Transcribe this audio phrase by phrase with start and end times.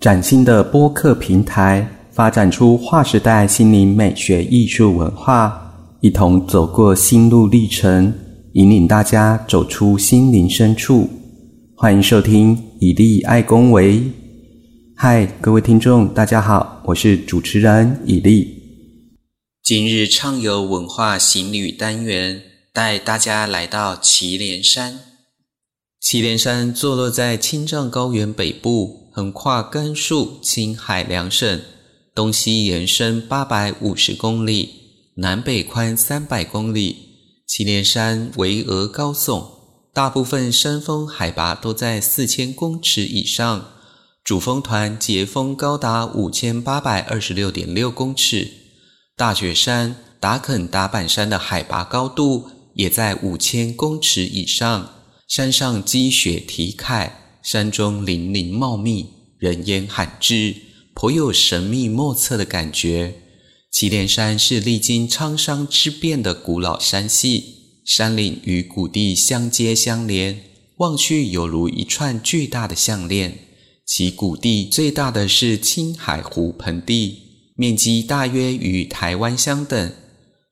[0.00, 5.60] 崭新的播客平台，发展出划时代心灵美学艺术文化，
[6.00, 8.10] 一同走过心路历程，
[8.54, 11.06] 引领大家走出心灵深处。
[11.76, 14.02] 欢迎收听以利爱公为。
[14.96, 18.48] 嗨，各位听众，大家好，我是主持人以利。
[19.62, 22.40] 今日畅游文化行旅单元，
[22.72, 24.98] 带大家来到祁连山。
[26.00, 28.99] 祁连山坐落在青藏高原北部。
[29.20, 31.60] 横跨甘肃、青海两省，
[32.14, 34.70] 东西延伸八百五十公里，
[35.16, 36.96] 南北宽三百公里。
[37.46, 39.44] 祁连山巍峨高耸，
[39.92, 43.66] 大部分山峰海拔都在四千公尺以上，
[44.24, 48.50] 主峰团节峰高达五千八百二十六点六公尺。
[49.14, 54.88] 大雪山、达肯达板山的海拔高度也在五千公尺以上，
[55.28, 57.19] 山上积雪题楷。
[57.42, 59.06] 山中林林茂密，
[59.38, 60.54] 人烟罕至，
[60.94, 63.14] 颇有神秘莫测的感觉。
[63.70, 70.42] 祁连山是历经沧桑之变的古老山系，山岭与谷地相接相连，
[70.78, 73.38] 望去犹如一串巨大的项链。
[73.86, 77.18] 其谷地最大的是青海湖盆地，
[77.56, 79.92] 面积大约与台湾相等。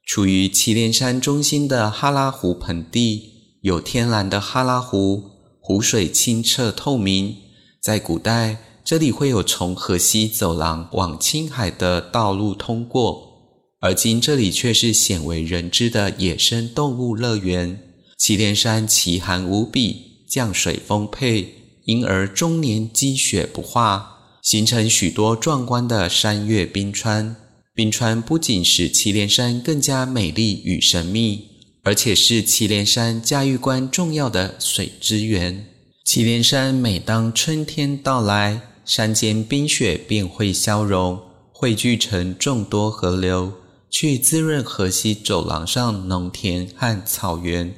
[0.06, 5.37] 处于祁连山中心的哈拉湖盆地，有天然的哈拉湖。
[5.68, 7.36] 湖水清澈透明，
[7.78, 17.78] 在古代这里会有从河西走廊往青海的道路通过，而今这里却是鲜为人知的野生动物乐园。
[18.16, 21.52] 祁连山奇寒无比，降水丰沛，
[21.84, 27.36] 因而终年积雪不化，形成许多壮观的山岳冰川。
[27.74, 31.57] 冰川不仅使祁连山更加美丽与神秘。
[31.82, 35.66] 而且是祁连山嘉峪关重要的水资源。
[36.04, 41.20] 祁连山每当春天到来，山间冰雪便会消融，
[41.52, 43.52] 汇聚成众多河流，
[43.90, 47.74] 去滋润河西走廊上农田和草原。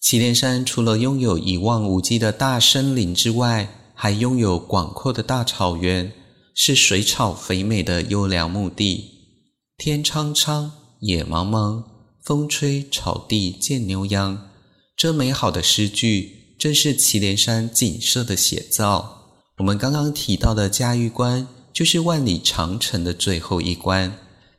[0.00, 6.12] 祁连山除了拥有一望无际的大森林之外，还拥有广阔的大草原，
[6.54, 9.10] 是水草肥美的优良墓地。
[9.76, 11.95] 天苍苍，野茫茫。
[12.26, 14.48] 风吹草低见牛羊，
[14.96, 19.28] 这美好的诗句正是祁连山景色的写照。
[19.58, 24.12] 我们刚刚提到的嘉峪关，就是万里长城的最后一关。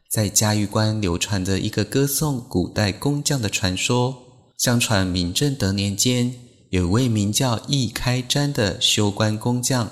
[0.10, 4.16] 在嘉峪关流传着一个歌颂古代工匠的传说。
[4.58, 6.34] 相传明正德年间，
[6.70, 9.92] 有位名叫易开瞻的修关工匠，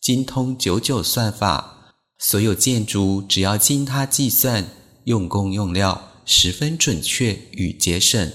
[0.00, 4.66] 精通九九算法，所有建筑只要经他计算，
[5.04, 6.08] 用工用料。
[6.24, 8.32] 十分准确与节省。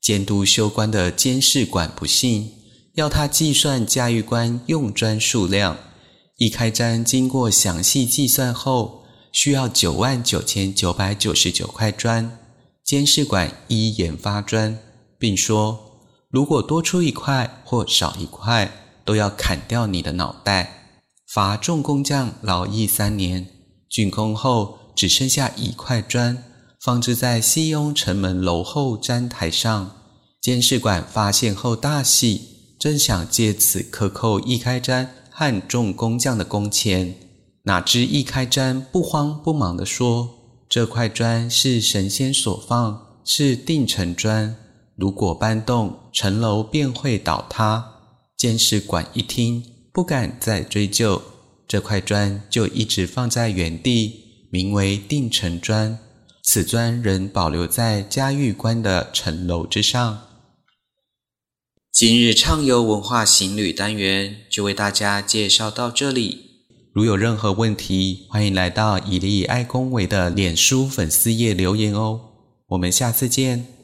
[0.00, 2.52] 监督修关的监事管不信，
[2.94, 5.76] 要他计算嘉峪关用砖数量。
[6.38, 12.38] 一开瞻经过详细计算后，需要九万九千九百九十九块砖。
[12.82, 14.78] 监事管一研发砖，
[15.18, 18.72] 并说：如果多出一块或少一块，
[19.04, 20.96] 都要砍掉你的脑袋。
[21.28, 23.46] 罚众工匠劳役三年，
[23.90, 26.42] 竣工后只剩下一块砖。
[26.80, 29.96] 放置在西雍城门楼后毡台上，
[30.40, 32.40] 监视馆发现后大喜，
[32.78, 37.14] 正想借此克扣易开瞻和众工匠的工钱，
[37.64, 40.30] 哪知易开瞻不慌不忙地说
[40.70, 44.56] ：“这块砖是神仙所放，是定城砖，
[44.96, 47.96] 如果搬动，城楼便会倒塌。”
[48.38, 49.62] 监视馆一听，
[49.92, 51.20] 不敢再追究，
[51.68, 55.98] 这块砖就一直放在原地，名为定城砖。
[56.42, 60.22] 此砖仍保留在嘉峪关的城楼之上。
[61.92, 66.46] 今日畅游文化行旅单元就为大家介绍到这里。
[66.92, 72.20] 如有任何问题，欢迎来到以利爱公维的脸书粉丝页留言哦。
[72.68, 73.79] 我们下次见。